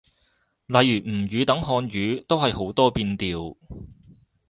[0.65, 3.55] 例如吳語等漢語，都係好多變調